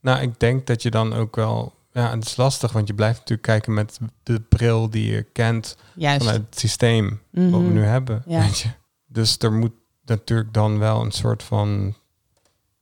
Nou, 0.00 0.20
ik 0.20 0.40
denk 0.40 0.66
dat 0.66 0.82
je 0.82 0.90
dan 0.90 1.14
ook 1.14 1.36
wel... 1.36 1.74
Ja, 1.92 2.10
het 2.10 2.24
is 2.24 2.36
lastig, 2.36 2.72
want 2.72 2.86
je 2.88 2.94
blijft 2.94 3.18
natuurlijk 3.18 3.48
kijken 3.48 3.74
met 3.74 3.98
de 4.22 4.40
bril 4.40 4.90
die 4.90 5.10
je 5.12 5.22
kent 5.22 5.76
Juist. 5.94 6.18
vanuit 6.24 6.42
het 6.50 6.58
systeem 6.58 7.08
wat 7.30 7.42
we 7.50 7.56
Mhm. 7.56 7.72
nu 7.72 7.84
hebben. 7.84 8.22
Ja. 8.26 8.40
Weet 8.40 8.58
je? 8.58 8.68
Dus 9.06 9.38
er 9.38 9.52
moet 9.52 9.72
natuurlijk 10.04 10.52
dan 10.54 10.78
wel 10.78 11.00
een 11.04 11.10
soort 11.12 11.42
van 11.42 11.94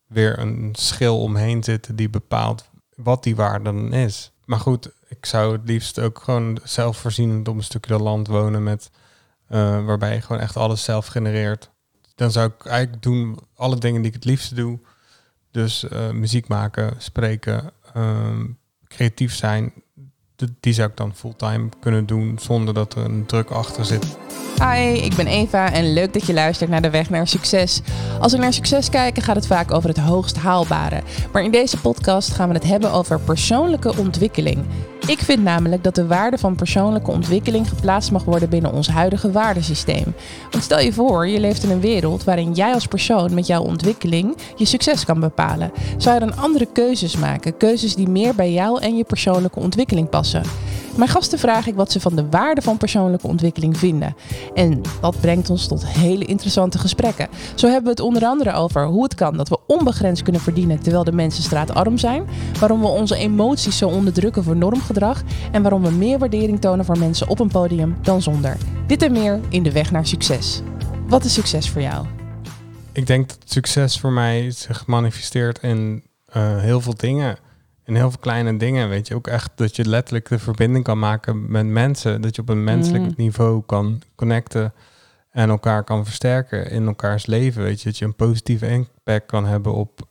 weer 0.07 0.39
een 0.39 0.69
schil 0.79 1.21
omheen 1.21 1.65
zitten 1.65 1.97
die 1.97 2.11
bepaalt 2.11 2.69
wat 2.97 3.23
die 3.23 3.37
waarde 3.37 3.65
dan 3.65 3.93
is. 3.93 4.33
Maar 4.45 4.61
goed, 4.61 4.91
ik 5.09 5.27
zou 5.27 5.53
het 5.53 5.63
liefst 5.69 5.99
ook 5.99 6.19
gewoon 6.19 6.59
zelfvoorzienend 6.65 7.49
op 7.49 7.57
een 7.57 7.63
stukje 7.65 7.99
land 7.99 8.27
wonen 8.27 8.63
met 8.63 8.91
eh, 9.47 9.85
waarbij 9.85 10.15
je 10.15 10.21
gewoon 10.21 10.43
echt 10.43 10.57
alles 10.57 10.85
zelf 10.85 11.07
genereert. 11.07 11.71
Dan 12.15 12.31
zou 12.31 12.51
ik 12.59 12.67
eigenlijk 12.67 13.03
doen 13.03 13.39
alle 13.55 13.77
dingen 13.79 14.01
die 14.01 14.09
ik 14.11 14.17
het 14.17 14.25
liefste 14.25 14.55
doe. 14.55 14.79
Dus 15.59 15.89
eh, 15.89 16.11
muziek 16.11 16.49
maken, 16.49 16.95
spreken, 16.99 17.71
ehm, 17.95 18.47
creatief 18.87 19.35
zijn. 19.35 19.73
Die 20.61 20.73
zou 20.73 20.89
ik 20.89 20.97
dan 20.97 21.15
fulltime 21.15 21.69
kunnen 21.81 22.07
doen 22.07 22.39
zonder 22.41 22.75
dat 22.75 22.95
er 22.95 23.05
een 23.05 23.27
druk 23.27 23.51
achter 23.51 23.85
zit. 23.85 24.17
Hi, 24.63 24.93
ik 24.93 25.15
ben 25.15 25.27
Eva 25.27 25.73
en 25.73 25.93
leuk 25.93 26.13
dat 26.13 26.27
je 26.27 26.33
luistert 26.33 26.71
naar 26.71 26.83
de 26.83 26.91
weg 26.91 27.11
naar 27.11 27.29
succes. 27.29 27.81
Als 28.21 28.33
we 28.33 28.39
naar 28.39 28.53
succes 28.53 28.91
kijken 28.91 29.23
gaat 29.23 29.37
het 29.37 29.47
vaak 29.47 29.73
over 29.73 29.89
het 29.89 29.99
hoogst 29.99 30.37
haalbare. 30.37 31.03
Maar 31.33 31.43
in 31.43 31.51
deze 31.51 31.81
podcast 31.81 32.33
gaan 32.33 32.49
we 32.49 32.55
het 32.55 32.65
hebben 32.65 32.93
over 32.93 33.21
persoonlijke 33.21 33.97
ontwikkeling. 33.97 34.65
Ik 35.07 35.19
vind 35.19 35.43
namelijk 35.43 35.85
dat 35.85 35.95
de 35.95 36.07
waarde 36.07 36.39
van 36.39 36.55
persoonlijke 36.55 37.11
ontwikkeling 37.11 37.69
geplaatst 37.69 38.11
mag 38.11 38.25
worden 38.25 38.49
binnen 38.49 38.73
ons 38.73 38.89
huidige 38.89 39.31
waardesysteem. 39.33 40.15
Want 40.51 40.65
stel 40.65 40.81
je 40.81 40.93
voor, 40.93 41.29
je 41.29 41.41
leeft 41.41 41.63
in 41.63 41.71
een 41.71 41.81
wereld 41.81 42.25
waarin 42.25 42.53
jij 42.53 42.75
als 42.75 42.87
persoon 42.87 43.35
met 43.35 43.47
jouw 43.47 43.63
ontwikkeling 43.63 44.37
je 44.57 44.65
succes 44.65 45.05
kan 45.05 45.21
bepalen. 45.21 45.73
Zou 45.97 46.15
je 46.15 46.27
dan 46.27 46.37
andere 46.37 46.67
keuzes 46.73 47.17
maken? 47.17 47.57
Keuzes 47.57 47.95
die 47.95 48.09
meer 48.09 48.35
bij 48.35 48.53
jou 48.53 48.81
en 48.81 48.97
je 48.97 49.05
persoonlijke 49.05 49.59
ontwikkeling 49.59 50.09
passen? 50.09 50.28
Mijn 50.99 51.11
gasten 51.11 51.39
vraag 51.39 51.67
ik 51.67 51.75
wat 51.75 51.93
ze 51.93 52.01
van 52.01 52.17
de 52.17 52.29
waarde 52.29 52.63
van 52.63 52.77
persoonlijke 52.77 53.27
ontwikkeling 53.27 53.79
vinden. 53.79 54.17
En 54.55 54.81
dat 55.01 55.21
brengt 55.21 55.51
ons 55.51 55.67
tot 55.67 55.87
hele 55.87 56.25
interessante 56.25 56.79
gesprekken. 56.79 57.29
Zo 57.55 57.67
hebben 57.67 57.85
we 57.85 57.91
het 57.91 58.01
onder 58.01 58.25
andere 58.25 58.53
over 58.53 58.87
hoe 58.87 59.03
het 59.03 59.15
kan 59.15 59.37
dat 59.37 59.49
we 59.49 59.59
onbegrensd 59.67 60.23
kunnen 60.23 60.41
verdienen 60.41 60.81
terwijl 60.81 61.05
de 61.05 61.13
mensen 61.13 61.43
straatarm 61.43 61.99
zijn, 61.99 62.25
waarom 62.61 62.81
we 62.81 62.87
onze 62.87 63.17
emoties 63.17 63.79
zo 63.79 63.89
onderdrukken 63.89 64.45
voor 64.45 64.57
normgedrag 64.57 65.23
en 65.53 65.63
waarom 65.63 65.83
we 65.83 65.91
meer 65.91 66.19
waardering 66.19 66.61
tonen 66.61 66.85
voor 66.85 66.99
mensen 66.99 67.29
op 67.29 67.41
een 67.41 67.49
podium 67.49 67.97
dan 68.03 68.23
zonder. 68.23 68.57
Dit 68.87 69.03
en 69.03 69.13
meer 69.13 69.41
in 69.49 69.63
de 69.63 69.73
weg 69.73 69.91
naar 69.91 70.07
succes. 70.07 70.63
Wat 71.09 71.25
is 71.25 71.35
succes 71.35 71.71
voor 71.71 71.83
jou? 71.83 72.07
Ik 72.93 73.07
denk 73.07 73.29
dat 73.29 73.39
succes 73.45 74.01
voor 74.01 74.13
mij 74.13 74.51
zich 74.51 74.87
manifesteert 74.87 75.59
in 75.63 76.03
eh, 76.27 76.59
heel 76.59 76.81
veel 76.81 76.95
dingen. 76.97 77.39
In 77.89 77.95
heel 77.95 78.11
veel 78.11 78.21
kleine 78.21 78.57
dingen, 78.57 78.89
weet 78.89 79.09
je. 79.09 79.15
Ook 79.15 79.27
echt 79.27 79.51
dat 79.55 79.77
je 79.77 79.89
letterlijk 79.89 80.29
de 80.29 80.39
verbinding 80.39 80.85
kan 80.85 80.99
maken 80.99 81.51
met 81.51 81.67
mensen. 81.67 82.21
Dat 82.21 82.37
je 82.37 82.43
op 82.43 82.49
een 82.49 82.65
menselijk 82.65 83.05
Mm. 83.05 83.13
niveau 83.17 83.63
kan 83.67 84.03
connecten 84.15 84.73
en 85.31 85.49
elkaar 85.49 85.85
kan 85.85 86.05
versterken 86.05 86.71
in 86.71 86.87
elkaars 86.87 87.27
leven. 87.27 87.63
Weet 87.63 87.81
je, 87.81 87.89
dat 87.89 87.99
je 87.99 88.05
een 88.05 88.15
positieve 88.17 88.69
impact 88.69 89.27
kan 89.27 89.47
hebben 89.47 89.75
op 89.75 90.07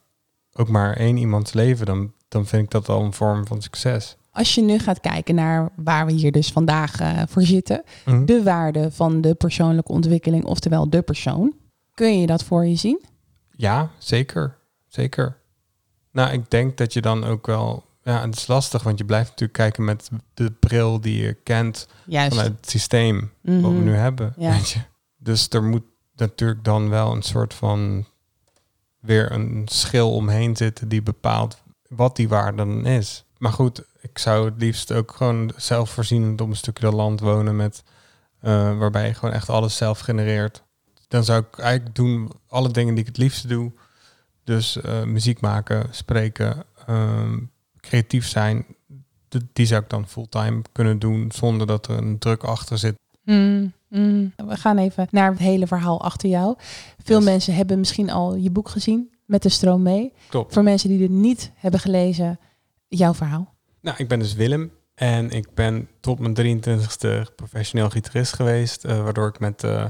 ook 0.54 0.68
maar 0.70 0.94
één 0.96 1.18
iemands 1.18 1.54
leven. 1.54 1.86
Dan, 1.86 2.14
dan 2.28 2.46
vind 2.46 2.64
ik 2.64 2.72
dat 2.72 2.90
al 2.90 3.04
een 3.04 3.14
vorm 3.14 3.48
van 3.48 3.62
succes. 3.62 4.18
Als 4.32 4.56
je 4.56 4.62
nu 4.62 4.80
gaat 4.80 5.00
kijken 5.00 5.36
naar 5.36 5.70
waar 5.76 6.06
we 6.06 6.12
hier 6.12 6.32
dus 6.32 6.52
vandaag 6.52 7.00
eh, 7.00 7.22
voor 7.28 7.42
zitten, 7.42 7.84
Mhm. 8.06 8.26
de 8.26 8.44
waarde 8.44 8.92
van 8.92 9.22
de 9.22 9.36
persoonlijke 9.36 9.92
ontwikkeling, 9.92 10.46
oftewel 10.46 10.90
de 10.90 11.02
persoon, 11.02 11.54
kun 11.94 12.20
je 12.20 12.28
dat 12.28 12.44
voor 12.44 12.66
je 12.66 12.76
zien? 12.76 13.02
Ja, 13.56 13.90
zeker. 13.98 14.58
Zeker. 14.88 15.38
Nou, 16.18 16.32
ik 16.32 16.50
denk 16.52 16.78
dat 16.78 16.94
je 16.94 17.02
dan 17.02 17.24
ook 17.24 17.46
wel... 17.46 17.86
Ja, 18.04 18.22
het 18.22 18.36
is 18.36 18.48
lastig, 18.48 18.84
want 18.84 18.98
je 18.98 19.06
blijft 19.06 19.30
natuurlijk 19.30 19.58
kijken 19.58 19.84
met 19.86 20.10
de 20.34 20.52
bril 20.52 21.02
die 21.02 21.22
je 21.24 21.34
kent 21.34 21.88
Juist. 22.06 22.36
vanuit 22.36 22.56
het 22.62 22.70
systeem 22.70 23.20
wat 23.42 23.54
we 23.62 23.68
Mhm. 23.68 23.84
nu 23.84 23.94
hebben. 23.94 24.34
Ja. 24.38 24.52
Weet 24.52 24.70
je? 24.70 24.80
Dus 25.18 25.48
er 25.50 25.64
moet 25.64 25.84
natuurlijk 26.16 26.64
dan 26.64 26.90
wel 26.90 27.12
een 27.16 27.22
soort 27.22 27.54
van 27.54 28.06
weer 29.00 29.32
een 29.32 29.62
schil 29.66 30.14
omheen 30.14 30.56
zitten 30.56 30.88
die 30.88 31.02
bepaalt 31.02 31.62
wat 31.90 32.16
die 32.16 32.28
waarde 32.28 32.58
dan 32.58 32.86
is. 32.86 33.24
Maar 33.38 33.52
goed, 33.54 33.84
ik 34.02 34.18
zou 34.18 34.46
het 34.46 34.56
liefst 34.58 34.92
ook 34.92 35.12
gewoon 35.12 35.52
zelfvoorzienend 35.56 36.42
op 36.42 36.50
een 36.50 36.56
stukje 36.56 36.92
land 36.92 37.20
wonen 37.20 37.56
met 37.56 37.84
eh, 38.40 38.78
waarbij 38.78 39.08
je 39.08 39.14
gewoon 39.14 39.34
echt 39.34 39.50
alles 39.50 39.78
zelf 39.78 40.00
genereert. 40.00 40.64
Dan 41.08 41.24
zou 41.24 41.44
ik 41.50 41.58
eigenlijk 41.60 41.96
doen 41.96 42.32
alle 42.48 42.72
dingen 42.72 42.94
die 42.94 43.04
ik 43.04 43.10
het 43.10 43.18
liefste 43.18 43.48
doe. 43.48 43.72
Dus 44.48 44.82
eh, 44.82 45.04
muziek 45.04 45.42
maken, 45.42 45.88
spreken, 45.92 46.64
ehm, 46.86 47.40
creatief 47.80 48.28
zijn. 48.28 48.66
Die 49.54 49.66
zou 49.66 49.82
ik 49.84 49.90
dan 49.90 50.08
fulltime 50.08 50.62
kunnen 50.72 51.00
doen 51.00 51.32
zonder 51.32 51.68
dat 51.68 51.88
er 51.88 51.98
een 51.98 52.18
druk 52.18 52.44
achter 52.44 52.78
zit. 52.78 52.96
Mm, 53.24 53.74
mm. 53.90 54.34
We 54.36 54.56
gaan 54.56 54.78
even 54.78 55.08
naar 55.12 55.30
het 55.32 55.40
hele 55.40 55.68
verhaal 55.68 56.02
achter 56.02 56.30
jou. 56.30 56.56
Veel 57.04 57.18
Yes. 57.18 57.26
mensen 57.26 57.56
hebben 57.56 57.80
misschien 57.80 58.10
al 58.10 58.36
je 58.36 58.52
boek 58.52 58.70
gezien, 58.70 59.12
Met 59.26 59.44
de 59.44 59.50
stroom 59.50 59.82
mee. 59.82 60.14
Klopt. 60.30 60.54
Voor 60.54 60.64
mensen 60.64 60.90
die 60.90 61.02
het 61.02 61.12
niet 61.12 61.52
hebben 61.56 61.80
gelezen, 61.80 62.40
jouw 62.88 63.14
verhaal. 63.14 63.54
Nou, 63.82 63.98
ik 63.98 64.08
ben 64.08 64.20
dus 64.20 64.34
Willem 64.34 64.72
en 64.96 65.30
ik 65.32 65.54
ben 65.54 65.88
tot 66.00 66.20
mijn 66.20 66.34
23ste 66.34 67.26
professioneel 67.36 67.90
gitarist 67.90 68.34
geweest, 68.34 68.86
eh, 68.86 69.04
waardoor 69.04 69.28
ik 69.28 69.40
met 69.40 69.64
eh, 69.64 69.86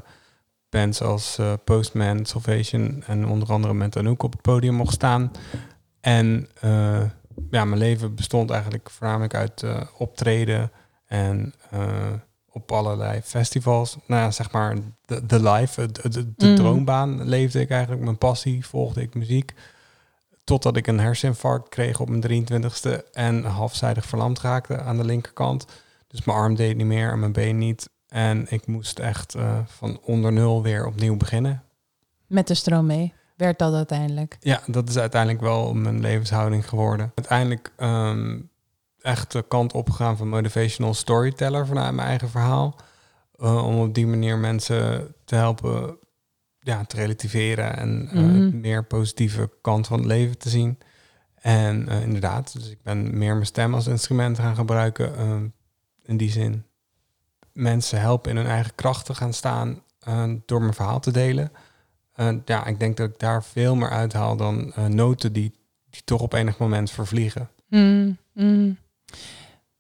bands 0.70 1.02
als 1.02 1.38
eh, 1.38 1.54
Postman, 1.64 2.26
Salvation 2.26 3.04
en 3.08 3.28
onder 3.28 3.52
andere 3.52 3.74
met 3.74 3.98
Anouk 3.98 4.24
op 4.24 4.32
het 4.32 4.42
podium 4.42 4.74
mocht 4.74 4.94
staan. 4.94 5.32
En 6.00 6.50
eh, 6.60 7.04
ja, 7.52 7.66
mijn 7.66 7.78
leven 7.78 8.16
bestond 8.16 8.50
eigenlijk 8.50 8.90
voornamelijk 8.90 9.34
uit 9.36 9.64
eh, 9.64 9.82
optreden 9.98 10.72
en 11.06 11.54
op 12.50 12.72
allerlei 12.72 13.22
festivals. 13.22 13.98
Nou 14.08 14.22
ja, 14.22 14.32
zeg 14.32 14.52
maar 14.52 14.76
de, 15.06 15.26
de 15.26 15.50
live, 15.50 15.92
de, 15.92 16.10
de, 16.10 16.34
de 16.36 16.48
Mm. 16.48 16.56
droombaan 16.56 17.24
leefde 17.24 17.60
ik 17.60 17.70
eigenlijk. 17.70 18.02
Mijn 18.04 18.18
passie 18.18 18.66
volgde 18.66 19.02
ik 19.02 19.16
muziek. 19.16 19.54
Totdat 20.44 20.78
ik 20.78 20.88
een 20.88 21.00
herseninfarct 21.00 21.70
kreeg 21.70 22.00
op 22.00 22.10
mijn 22.10 22.48
23ste 22.48 23.10
en 23.12 23.44
halfzijdig 23.44 24.06
verlamd 24.06 24.40
raakte 24.40 24.80
aan 24.80 24.98
de 24.98 25.06
linkerkant. 25.06 25.66
Dus 26.08 26.24
mijn 26.24 26.38
arm 26.38 26.56
deed 26.56 26.78
niet 26.78 26.86
meer 26.86 27.12
en 27.12 27.20
mijn 27.20 27.32
been 27.32 27.58
niet. 27.58 27.90
En 28.08 28.46
ik 28.50 28.68
moest 28.68 29.00
echt 29.00 29.36
eh, 29.36 29.60
van 29.66 30.00
onder 30.02 30.32
nul 30.32 30.64
weer 30.64 30.86
opnieuw 30.86 31.18
beginnen. 31.18 31.64
Met 32.28 32.48
de 32.48 32.54
stroom 32.54 32.86
mee. 32.86 33.14
Werd 33.36 33.60
dat 33.60 33.74
uiteindelijk. 33.74 34.38
Ja, 34.40 34.62
dat 34.66 34.90
is 34.90 34.98
uiteindelijk 34.98 35.42
wel 35.42 35.74
mijn 35.74 36.00
levenshouding 36.00 36.70
geworden. 36.70 37.12
Uiteindelijk 37.16 37.74
ehm, 37.78 38.40
echt 39.02 39.32
de 39.32 39.46
kant 39.48 39.74
opgegaan 39.74 40.18
van 40.18 40.28
motivational 40.28 40.94
storyteller 40.94 41.68
vanuit 41.68 41.96
mijn 41.96 42.08
eigen 42.08 42.30
verhaal. 42.30 42.76
Eh, 43.36 43.66
om 43.66 43.80
op 43.80 43.94
die 43.94 44.08
manier 44.08 44.38
mensen 44.38 45.16
te 45.26 45.36
helpen 45.36 45.98
ja, 46.60 46.86
te 46.86 46.96
relativeren 46.96 47.78
en 47.78 48.10
een 48.18 48.60
meer 48.60 48.86
positieve 48.86 49.50
kant 49.62 49.88
van 49.88 49.98
het 49.98 50.08
leven 50.08 50.38
te 50.38 50.50
zien. 50.50 50.78
En 51.36 51.88
inderdaad, 51.88 52.54
dus 52.54 52.70
ik 52.70 52.82
ben 52.84 53.18
meer 53.18 53.34
mijn 53.34 53.46
stem 53.46 53.74
als 53.74 53.88
instrument 53.88 54.40
gaan 54.40 54.56
gebruiken. 54.56 55.18
ehm, 55.18 55.48
in 56.04 56.18
die 56.18 56.32
zin 56.32 56.67
mensen 57.58 58.00
helpen 58.00 58.32
in 58.32 58.38
hun 58.38 58.46
eigen 58.46 58.76
kracht 58.76 59.06
te 59.06 59.16
gaan 59.16 59.34
staan 59.34 59.84
eh, 60.00 60.32
door 60.46 60.62
mijn 60.62 60.74
verhaal 60.74 61.00
te 61.00 61.12
delen. 61.12 61.52
Eh, 62.14 62.36
ja, 62.46 62.66
ik 62.66 62.80
denk 62.80 62.98
dat 62.98 63.10
ik 63.10 63.20
daar 63.20 63.44
veel 63.44 63.76
meer 63.76 63.90
uithaal 63.90 64.36
dan 64.38 64.74
eh, 64.74 64.86
noten 64.86 65.34
die, 65.34 65.54
die 65.90 66.02
toch 66.04 66.22
op 66.22 66.34
enig 66.34 66.58
moment 66.58 66.92
vervliegen. 66.92 67.50
Mm, 67.68 68.18
mm. 68.34 68.78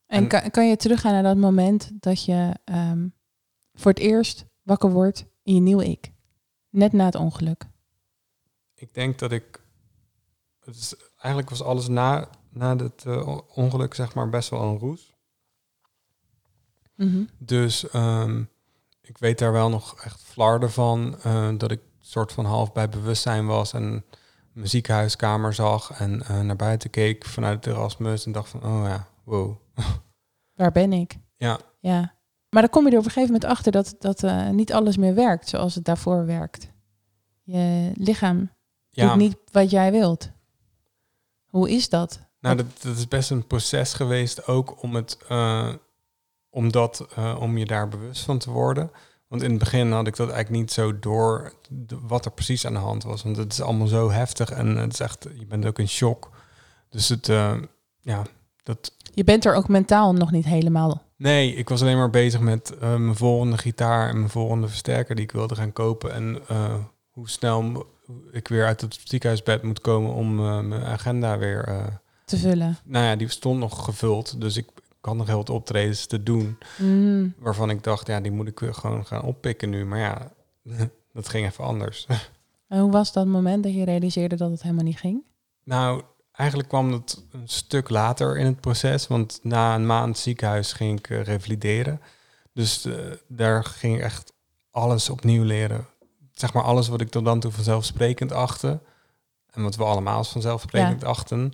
En, 0.05 0.17
En- 0.21 0.27
kan, 0.27 0.49
kan 0.51 0.69
je 0.69 0.75
teruggaan 0.75 1.11
naar 1.13 1.23
dat 1.23 1.37
moment 1.37 1.91
dat 1.93 2.25
je 2.25 2.53
ehm, 2.63 3.07
voor 3.73 3.91
het 3.91 3.99
eerst 3.99 4.45
wakker 4.61 4.91
wordt 4.91 5.25
in 5.43 5.53
je 5.53 5.61
nieuwe 5.61 5.85
ik? 5.89 6.11
Net 6.69 6.93
na 6.93 7.05
het 7.05 7.15
ongeluk. 7.15 7.65
Ik 8.75 8.93
denk 8.93 9.19
dat 9.19 9.31
ik. 9.31 9.65
Eigenlijk 11.15 11.49
was 11.49 11.63
alles 11.63 11.87
na, 11.87 12.29
na 12.49 12.75
het 12.75 13.05
on- 13.05 13.41
ongeluk, 13.53 13.93
zeg 13.93 14.13
maar, 14.13 14.29
best 14.29 14.49
wel 14.49 14.61
een 14.61 14.77
roes. 14.77 15.15
Mhm. 16.97 17.23
Dus 17.37 17.89
ehm, 17.89 18.43
ik 19.01 19.17
weet 19.17 19.39
daar 19.39 19.51
wel 19.51 19.69
nog 19.69 20.03
echt 20.03 20.21
flarden 20.21 20.71
van. 20.71 21.15
eh, 21.23 21.49
dat 21.57 21.71
ik 21.71 21.79
soort 21.99 22.31
van 22.31 22.45
half 22.45 22.71
bij 22.71 22.89
bewustzijn 22.89 23.45
was 23.45 23.73
en 23.73 24.05
mijn 24.51 24.69
ziekenhuiskamer 24.69 25.53
zag 25.53 25.91
en 25.91 26.21
eh, 26.21 26.39
naar 26.39 26.55
buiten 26.55 26.89
keek 26.89 27.25
vanuit 27.25 27.65
het 27.65 27.75
Erasmus 27.75 28.25
en 28.25 28.31
dacht 28.31 28.49
van, 28.49 28.63
oh 28.63 28.83
ja, 28.85 29.07
wow. 29.23 29.55
Waar 30.55 30.71
ben 30.71 30.93
ik? 30.93 31.17
Ja, 31.37 31.59
Ja. 31.79 32.15
Maar 32.49 32.61
dan 32.61 32.71
kom 32.71 32.85
je 32.85 32.91
er 32.91 32.97
op 32.97 33.05
een 33.05 33.11
gegeven 33.11 33.33
moment 33.33 33.51
achter 33.51 33.71
dat, 33.71 33.95
dat 33.99 34.23
eh, 34.23 34.49
niet 34.49 34.73
alles 34.73 34.97
meer 34.97 35.15
werkt 35.15 35.49
zoals 35.49 35.75
het 35.75 35.85
daarvoor 35.85 36.25
werkt. 36.25 36.71
Je 37.43 37.91
lichaam 37.93 38.49
ja. 38.89 39.07
doet 39.07 39.17
niet 39.17 39.37
wat 39.51 39.69
jij 39.69 39.91
wilt. 39.91 40.29
Hoe 41.45 41.69
is 41.69 41.89
dat? 41.89 42.19
Nou, 42.39 42.55
dat, 42.55 42.65
dat 42.81 42.97
is 42.97 43.07
best 43.07 43.29
een 43.29 43.47
proces 43.47 43.93
geweest 43.93 44.47
ook 44.47 44.83
om 44.83 44.95
het, 44.95 45.17
om 46.57 46.71
dat, 46.71 47.07
eh, 47.15 47.37
om 47.39 47.57
je 47.57 47.65
daar 47.65 47.87
bewust 47.87 48.23
van 48.23 48.37
te 48.37 48.49
worden. 48.49 48.91
Want 49.27 49.41
in 49.41 49.49
het 49.49 49.59
begin 49.59 49.91
had 49.91 50.07
ik 50.07 50.15
dat 50.15 50.29
eigenlijk 50.29 50.61
niet 50.61 50.71
zo 50.71 50.99
door 50.99 51.53
wat 52.01 52.25
er 52.25 52.31
precies 52.31 52.65
aan 52.65 52.73
de 52.73 52.79
hand 52.79 53.03
was. 53.03 53.23
Want 53.23 53.37
het 53.37 53.53
is 53.53 53.61
allemaal 53.61 53.87
zo 53.87 54.11
heftig 54.11 54.49
en 54.49 54.75
het 54.75 54.93
is 54.93 54.99
echt, 54.99 55.27
je 55.39 55.45
bent 55.45 55.65
ook 55.65 55.79
in 55.79 55.87
shock. 55.87 56.29
Dus 56.89 57.09
het, 57.09 57.29
eh, 57.29 57.53
ja, 57.99 58.23
dat... 58.63 58.91
Je 59.13 59.23
bent 59.23 59.45
er 59.45 59.55
ook 59.55 59.67
mentaal 59.67 60.13
nog 60.13 60.31
niet 60.31 60.45
helemaal. 60.45 61.01
Nee, 61.15 61.55
ik 61.55 61.69
was 61.69 61.81
alleen 61.81 61.97
maar 61.97 62.09
bezig 62.09 62.39
met 62.39 62.77
eh, 62.77 62.95
mijn 62.95 63.15
volgende 63.15 63.57
gitaar 63.57 64.09
en 64.09 64.17
mijn 64.17 64.29
volgende 64.29 64.67
versterker 64.67 65.15
die 65.15 65.23
ik 65.23 65.31
wilde 65.31 65.55
gaan 65.55 65.73
kopen. 65.73 66.13
En 66.13 66.41
hoe 67.09 67.29
snel 67.29 67.85
ik 68.31 68.47
weer 68.47 68.65
uit 68.65 68.81
het 68.81 68.99
ziekenhuisbed 69.03 69.63
moet 69.63 69.81
komen 69.81 70.13
om 70.13 70.35
mijn 70.67 70.83
agenda 70.83 71.37
weer... 71.37 71.89
Te 72.25 72.37
vullen. 72.37 72.77
nou 72.83 73.05
ja, 73.05 73.15
die 73.15 73.29
stond 73.29 73.59
nog 73.59 73.85
gevuld, 73.85 74.41
dus 74.41 74.57
ik 74.57 74.67
had 75.07 75.15
nog 75.15 75.27
heel 75.27 75.37
wat 75.37 75.49
optredens 75.49 76.05
te 76.05 76.23
doen. 76.23 76.57
Mm. 76.77 77.33
Waarvan 77.37 77.69
ik 77.69 77.83
dacht, 77.83 78.07
ja, 78.07 78.19
die 78.19 78.31
moet 78.31 78.47
ik 78.47 78.59
gewoon 78.71 79.05
gaan 79.05 79.21
oppikken 79.21 79.69
nu. 79.69 79.85
Maar 79.85 79.99
ja, 79.99 80.31
dat 81.13 81.29
ging 81.29 81.45
even 81.45 81.63
anders. 81.63 82.07
En 82.67 82.79
hoe 82.79 82.91
was 82.91 83.13
dat 83.13 83.25
moment 83.25 83.63
dat 83.63 83.73
je 83.73 83.85
realiseerde 83.85 84.35
dat 84.35 84.51
het 84.51 84.61
helemaal 84.61 84.83
niet 84.83 84.99
ging? 84.99 85.23
Nou, 85.63 86.01
eigenlijk 86.31 86.69
kwam 86.69 86.91
het 86.91 87.25
een 87.31 87.47
stuk 87.47 87.89
later 87.89 88.37
in 88.37 88.45
het 88.45 88.61
proces. 88.61 89.07
Want 89.07 89.39
na 89.43 89.75
een 89.75 89.85
maand 89.85 90.17
ziekenhuis 90.17 90.73
ging 90.73 90.99
ik 90.99 91.09
eh, 91.09 91.21
revalideren. 91.21 92.01
Dus 92.53 92.85
eh, 92.85 92.93
daar 93.27 93.63
ging 93.63 94.01
echt 94.01 94.33
alles 94.71 95.09
opnieuw 95.09 95.43
leren. 95.43 95.87
Zeg 96.33 96.53
maar 96.53 96.63
alles 96.63 96.87
wat 96.87 97.01
ik 97.01 97.09
tot 97.09 97.25
dan 97.25 97.39
toe 97.39 97.51
vanzelfsprekend 97.51 98.31
achtte. 98.31 98.79
En 99.51 99.63
wat 99.63 99.75
we 99.75 99.83
allemaal 99.83 100.23
vanzelfsprekend 100.23 101.03
achten. 101.03 101.53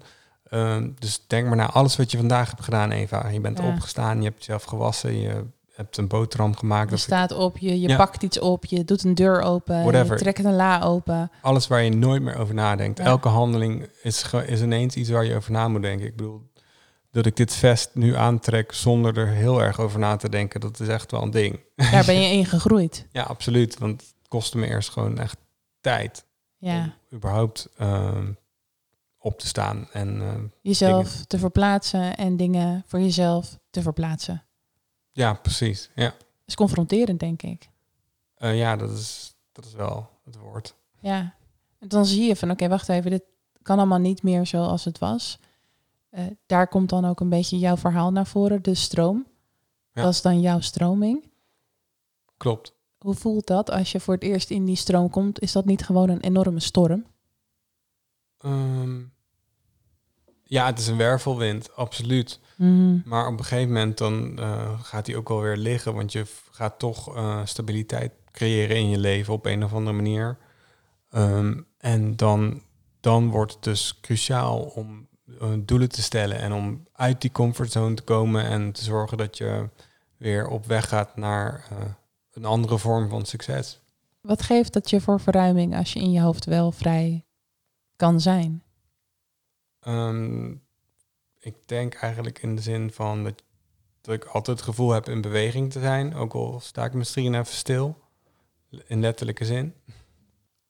Ehm, 0.54 0.90
dus 1.00 1.24
denk 1.28 1.48
maar 1.48 1.56
naar 1.56 1.72
alles 1.72 1.96
wat 1.96 2.12
je 2.12 2.18
vandaag 2.18 2.50
hebt 2.50 2.64
gedaan, 2.64 2.92
Eva. 2.92 3.28
Je 3.30 3.40
bent 3.40 3.58
Ja. 3.58 3.68
opgestaan, 3.68 4.18
je 4.18 4.24
hebt 4.24 4.38
jezelf 4.40 4.64
gewassen, 4.64 5.20
je 5.20 5.44
hebt 5.76 5.98
een 5.98 6.08
boterham 6.08 6.56
gemaakt. 6.56 6.90
Je 6.90 6.98
staat 6.98 7.32
op, 7.32 7.58
je, 7.58 7.80
je 7.82 7.88
Ja. 7.88 7.98
pakt 7.98 8.24
iets 8.24 8.40
op, 8.40 8.66
je 8.66 8.84
doet 8.86 9.04
een 9.04 9.16
deur 9.16 9.42
open, 9.42 9.76
je 9.78 9.84
Whatever. 9.84 10.18
trekt 10.18 10.44
een 10.44 10.56
la 10.56 10.82
open. 10.82 11.32
alles 11.42 11.68
waar 11.68 11.82
je 11.82 11.90
nooit 11.96 12.22
meer 12.22 12.38
over 12.38 12.54
nadenkt. 12.54 12.98
Ja. 12.98 13.04
Elke 13.04 13.28
handeling 13.28 13.90
is, 14.04 14.26
is 14.46 14.62
ineens 14.62 14.96
iets 14.96 15.10
waar 15.10 15.26
je 15.26 15.36
over 15.36 15.52
na 15.52 15.68
moet 15.68 15.82
denken. 15.82 16.08
Ik 16.08 16.16
bedoel, 16.16 16.42
dat 17.12 17.26
ik 17.26 17.36
dit 17.36 17.54
vest 17.54 17.90
nu 17.94 18.16
aantrek 18.16 18.72
zonder 18.74 19.18
er 19.18 19.28
heel 19.28 19.62
erg 19.62 19.80
over 19.80 20.00
na 20.00 20.16
te 20.16 20.30
denken, 20.30 20.60
dat 20.62 20.80
is 20.80 20.88
echt 20.88 21.12
wel 21.12 21.22
een 21.22 21.32
ding. 21.32 21.60
Daar 21.76 22.06
ben 22.06 22.22
je 22.22 22.34
in 22.36 22.46
gegroeid. 22.46 23.08
Ja, 23.12 23.24
absoluut. 23.24 23.78
Want 23.80 24.02
het 24.02 24.14
kostte 24.28 24.58
me 24.58 24.68
eerst 24.68 24.90
gewoon 24.90 25.20
echt 25.20 25.38
tijd 25.82 26.26
Ja. 26.58 26.82
om 26.84 26.94
überhaupt 27.18 27.70
ehm, 27.78 28.32
op 29.24 29.40
te 29.40 29.48
staan. 29.48 29.88
En 29.92 30.22
ehm, 30.22 30.46
Jezelf 30.62 31.26
te 31.26 31.38
verplaatsen 31.40 32.18
en 32.18 32.38
dingen 32.38 32.84
voor 32.86 33.00
jezelf 33.00 33.60
te 33.70 33.82
verplaatsen. 33.82 34.44
ja, 35.12 35.34
precies. 35.34 35.90
Ja, 35.96 36.10
Dat 36.10 36.26
is 36.46 36.56
confronterend, 36.56 37.20
denk 37.20 37.42
ik. 37.42 37.70
Eh, 38.36 38.58
ja 38.58 38.76
dat, 38.76 38.92
is, 38.92 39.36
dat 39.52 39.66
is 39.66 39.74
wel 39.74 40.10
het 40.26 40.36
woord. 40.36 40.76
Ja. 41.00 41.36
En 41.80 41.88
dan 41.88 42.06
zie 42.06 42.24
je 42.28 42.36
van, 42.36 42.52
oké, 42.52 42.68
wacht 42.68 42.90
even, 42.90 43.12
dit 43.12 43.24
kan 43.62 43.78
allemaal 43.78 44.00
niet 44.00 44.24
meer 44.24 44.46
zoals 44.46 44.86
het 44.86 45.00
was. 45.00 45.40
Eh, 46.10 46.24
daar 46.46 46.68
komt 46.68 46.90
dan 46.90 47.06
ook 47.06 47.20
een 47.20 47.30
beetje 47.30 47.58
jouw 47.58 47.78
verhaal 47.78 48.12
naar 48.12 48.28
voren, 48.28 48.62
de 48.64 48.76
stroom. 48.76 49.28
Ja. 49.94 50.02
Dat 50.02 50.14
is 50.14 50.22
dan 50.22 50.42
jouw 50.42 50.60
stroming. 50.60 51.32
Klopt. 52.38 52.74
Hoe 52.98 53.16
voelt 53.16 53.48
dat 53.48 53.70
als 53.70 53.92
je 53.92 54.00
voor 54.00 54.14
het 54.14 54.24
eerst 54.24 54.50
in 54.50 54.66
die 54.66 54.76
stroom 54.76 55.10
komt? 55.10 55.40
Is 55.40 55.52
dat 55.52 55.66
niet 55.66 55.86
gewoon 55.86 56.10
een 56.10 56.22
enorme 56.22 56.60
storm? 56.60 57.06
Ehm, 58.38 59.03
ja, 60.54 60.66
het 60.66 60.80
is 60.80 60.88
een 60.88 60.98
wervelwind, 60.98 61.76
absoluut. 61.76 62.40
Mhm. 62.56 62.98
Maar 63.06 63.28
op 63.28 63.40
een 63.40 63.46
gegeven 63.46 63.74
moment 63.74 63.98
dan 63.98 64.40
eh, 64.40 64.80
gaat 64.82 65.08
hij 65.08 65.16
ook 65.16 65.28
wel 65.28 65.42
weer 65.42 65.58
liggen, 65.58 65.94
want 65.94 66.12
je 66.12 66.26
gaat 66.52 66.80
toch 66.80 67.16
eh, 67.16 67.40
stabiliteit 67.44 68.12
creëren 68.32 68.76
in 68.76 68.90
je 68.90 68.98
leven 68.98 69.34
op 69.34 69.46
een 69.46 69.64
of 69.64 69.74
andere 69.74 69.96
manier. 69.96 70.38
Ehm, 71.10 71.62
en 71.78 72.16
dan, 72.16 72.62
dan 73.00 73.30
wordt 73.30 73.54
het 73.54 73.64
dus 73.64 74.00
cruciaal 74.02 74.60
om 74.60 75.08
eh, 75.40 75.48
doelen 75.60 75.90
te 75.90 76.02
stellen 76.02 76.40
en 76.40 76.54
om 76.54 76.88
uit 76.94 77.22
die 77.22 77.32
comfortzone 77.32 77.96
te 77.96 78.04
komen 78.04 78.46
en 78.46 78.72
te 78.72 78.84
zorgen 78.84 79.18
dat 79.18 79.38
je 79.38 79.70
weer 80.18 80.48
op 80.48 80.66
weg 80.66 80.88
gaat 80.88 81.16
naar 81.16 81.68
een 82.34 82.46
andere 82.46 82.78
vorm 82.78 83.10
van 83.10 83.26
succes. 83.26 83.80
Wat 84.22 84.42
geeft 84.42 84.74
dat 84.74 84.90
je 84.90 85.02
voor 85.02 85.20
verruiming 85.20 85.78
als 85.78 85.94
je 85.94 86.00
in 86.00 86.12
je 86.12 86.22
hoofd 86.22 86.46
wel 86.46 86.72
vrij 86.72 87.26
kan 87.96 88.22
zijn? 88.22 88.64
Ehm, 89.84 90.52
ik 91.40 91.56
denk 91.66 91.94
eigenlijk 91.94 92.40
in 92.40 92.56
de 92.56 92.62
zin 92.62 92.92
van 92.92 93.24
dat, 93.24 93.44
dat 94.02 94.16
ik 94.16 94.26
altijd 94.26 94.58
het 94.58 94.66
gevoel 94.66 94.92
heb 94.92 95.10
in 95.10 95.22
beweging 95.22 95.72
te 95.72 95.80
zijn, 95.80 96.16
ook 96.16 96.34
al 96.34 96.60
sta 96.60 96.86
ik 96.86 96.94
misschien 96.94 97.34
even 97.34 97.54
stil, 97.54 97.98
in 98.86 99.00
letterlijke 99.00 99.46
zin. 99.46 99.74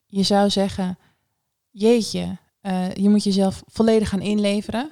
Je 0.05 0.23
zou 0.23 0.49
zeggen, 0.49 0.97
jeetje, 1.69 2.37
eh, 2.61 2.93
je 2.93 3.09
moet 3.09 3.23
jezelf 3.23 3.63
volledig 3.67 4.09
gaan 4.09 4.21
inleveren. 4.21 4.89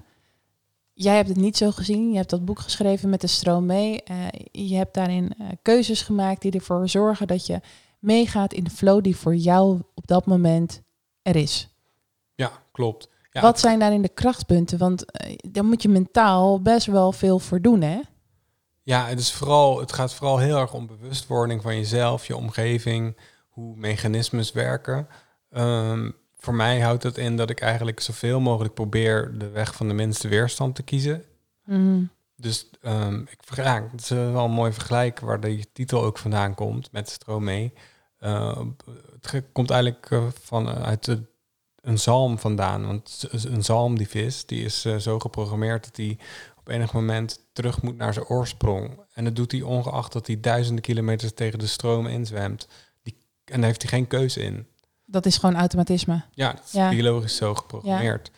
Jij 0.94 1.16
hebt 1.16 1.28
het 1.28 1.38
niet 1.38 1.58
zo 1.58 1.72
gezien. 1.72 2.12
Je 2.12 2.18
hebt 2.18 2.30
dat 2.30 2.46
boek 2.46 2.60
geschreven 2.60 3.10
met 3.10 3.22
de 3.22 3.28
stroom 3.28 3.66
mee. 3.66 4.04
Eh, 4.04 4.28
je 4.52 4.76
hebt 4.76 4.94
daarin 4.94 5.34
eh, 5.38 5.48
keuzes 5.62 6.02
gemaakt 6.02 6.42
die 6.42 6.52
ervoor 6.52 6.90
zorgen 6.90 7.28
dat 7.28 7.46
je 7.46 7.62
meegaat 8.00 8.54
in 8.54 8.64
de 8.64 8.70
flow 8.70 9.04
die 9.04 9.16
voor 9.16 9.36
jou 9.36 9.82
op 9.94 10.08
dat 10.08 10.26
moment 10.26 10.82
er 11.22 11.36
is. 11.36 11.70
Ja, 12.36 12.64
klopt. 12.72 13.10
Ja, 13.32 13.42
Wat 13.42 13.60
zijn 13.60 13.80
daarin 13.80 14.02
de 14.02 14.10
krachtpunten? 14.10 14.78
Want 14.78 15.12
eh, 15.12 15.36
daar 15.52 15.66
moet 15.66 15.82
je 15.82 15.90
mentaal 15.90 16.62
best 16.62 16.86
wel 16.86 17.12
veel 17.12 17.40
voor 17.40 17.62
doen, 17.62 17.82
hè? 17.82 18.00
Ja, 18.84 19.06
het, 19.06 19.20
is 19.20 19.34
vooral, 19.34 19.80
het 19.80 19.94
gaat 19.94 20.14
vooral 20.14 20.38
heel 20.38 20.58
erg 20.58 20.74
om 20.74 20.88
bewustwording 20.88 21.62
van 21.62 21.76
jezelf, 21.76 22.28
je 22.28 22.36
omgeving, 22.36 23.18
hoe 23.50 23.76
mechanismes 23.76 24.52
werken. 24.52 25.08
Ehm, 25.50 26.12
voor 26.38 26.54
mij 26.54 26.80
houdt 26.80 27.02
dat 27.02 27.18
in 27.18 27.38
dat 27.38 27.50
ik 27.50 27.62
eigenlijk 27.62 28.00
zoveel 28.00 28.40
mogelijk 28.40 28.74
probeer 28.74 29.38
de 29.38 29.50
weg 29.50 29.76
van 29.76 29.88
de 29.88 29.94
minste 29.94 30.28
weerstand 30.28 30.76
te 30.76 30.84
kiezen. 30.84 31.24
Mhm. 31.66 32.04
Dus 32.36 32.70
ehm, 32.82 33.20
ik 33.22 33.56
ja, 33.56 33.88
het 33.92 34.02
is 34.02 34.10
wel 34.10 34.46
een 34.46 34.52
mooi 34.52 34.72
vergelijk 34.72 35.20
waar 35.20 35.40
de 35.40 35.66
titel 35.74 36.04
ook 36.04 36.18
vandaan 36.18 36.56
komt 36.56 36.92
met 36.92 37.10
stroom 37.10 37.44
mee. 37.44 37.74
Eh, 38.18 38.62
het 39.22 39.44
komt 39.52 39.70
eigenlijk 39.70 40.08
eh, 40.12 40.28
van, 40.42 40.70
eh, 40.70 40.84
uit 40.84 41.06
de, 41.06 41.24
een 41.82 42.00
zalm 42.00 42.40
vandaan. 42.40 42.86
Want 42.86 43.28
een 43.32 43.64
zalm, 43.64 43.98
die 43.98 44.08
vis, 44.10 44.46
die 44.46 44.64
is 44.64 44.86
eh, 44.86 44.96
zo 44.96 45.20
geprogrammeerd 45.20 45.84
dat 45.84 45.98
hij 45.98 46.18
op 46.58 46.68
enig 46.68 46.94
moment 46.94 47.46
terug 47.54 47.82
moet 47.82 47.98
naar 47.98 48.14
zijn 48.14 48.26
oorsprong. 48.26 49.00
En 49.14 49.24
dat 49.24 49.36
doet 49.36 49.52
hij 49.52 49.62
ongeacht 49.62 50.12
dat 50.12 50.28
hij 50.28 50.40
duizenden 50.40 50.84
kilometers 50.84 51.34
tegen 51.34 51.60
de 51.60 51.68
stroom 51.68 52.08
inzwemt. 52.08 52.68
Die, 53.04 53.18
en 53.46 53.58
daar 53.58 53.70
heeft 53.70 53.82
hij 53.82 53.92
geen 53.92 54.08
keuze 54.08 54.40
in. 54.42 54.68
Dat 55.06 55.26
is 55.26 55.38
gewoon 55.38 55.56
automatisme. 55.56 56.24
Ja, 56.32 56.52
dat 56.54 56.64
is 56.66 56.72
Ja. 56.72 56.90
biologisch 56.90 57.36
zo 57.36 57.56
geprogrammeerd. 57.56 58.32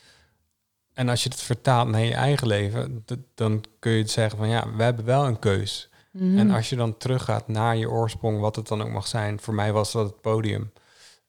En 0.93 1.09
als 1.09 1.23
je 1.23 1.29
het 1.29 1.41
vertaalt 1.41 1.87
naar 1.87 2.01
je 2.01 2.13
eigen 2.13 2.47
leven, 2.47 3.05
dan 3.35 3.63
kun 3.79 3.91
je 3.91 4.07
zeggen 4.07 4.37
van 4.37 4.47
ja, 4.49 4.75
we 4.75 4.83
hebben 4.83 5.05
wel 5.05 5.25
een 5.25 5.39
keus. 5.39 5.89
Mhm. 6.11 6.37
En 6.37 6.51
als 6.51 6.69
je 6.69 6.75
dan 6.75 6.97
teruggaat 6.97 7.47
naar 7.47 7.77
je 7.77 7.89
oorsprong, 7.89 8.39
wat 8.39 8.55
het 8.55 8.67
dan 8.67 8.81
ook 8.81 8.89
mag 8.91 9.07
zijn, 9.07 9.39
voor 9.39 9.53
mij 9.53 9.71
was 9.71 9.91
dat 9.91 10.05
het 10.05 10.21
podium. 10.21 10.71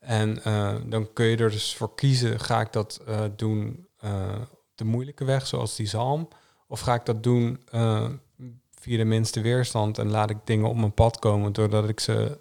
En 0.05 0.45
eh, 0.45 0.75
dan 0.87 1.13
kun 1.13 1.27
je 1.27 1.37
er 1.37 1.51
dus 1.51 1.75
voor 1.77 1.95
kiezen, 1.95 2.41
ga 2.41 2.61
ik 2.61 2.73
dat 2.73 3.01
eh, 3.07 3.21
doen 3.37 3.87
eh, 3.99 4.41
de 4.75 4.85
moeilijke 4.85 5.25
weg, 5.25 5.47
zoals 5.47 5.77
die 5.77 5.87
zalm? 5.87 6.29
Of 6.67 6.81
ga 6.81 6.95
ik 6.95 7.05
dat 7.05 7.23
doen 7.23 7.61
via 8.81 8.97
de 8.97 9.05
minste 9.05 9.41
weerstand 9.41 9.99
en 9.99 10.11
laat 10.11 10.31
ik 10.31 10.37
dingen 10.45 10.69
op 10.69 10.77
mijn 10.77 10.95
pad 10.95 11.19
komen 11.19 11.53
doordat 11.53 11.89
ik 11.89 12.01
ze 12.01 12.39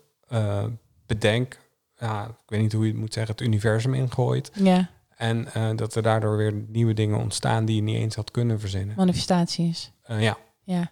bedenk, 1.05 1.59
ja, 1.97 2.25
ik 2.25 2.35
weet 2.45 2.61
niet 2.61 2.73
hoe 2.73 2.85
je 2.85 2.91
het 2.91 2.99
moet 2.99 3.13
zeggen, 3.13 3.35
het 3.35 3.45
universum 3.45 3.93
ingooit. 3.93 4.51
Ja, 4.53 4.89
En 5.15 5.47
dat 5.75 5.95
er 5.95 6.01
daardoor 6.01 6.37
weer 6.37 6.53
nieuwe 6.53 6.93
dingen 6.93 7.19
ontstaan 7.19 7.65
die 7.65 7.75
je 7.75 7.81
niet 7.81 7.97
eens 7.97 8.15
had 8.15 8.31
kunnen 8.31 8.59
verzinnen. 8.59 8.95
manifestaties. 8.95 9.91
Ja, 10.07 10.37
Ja. 10.63 10.91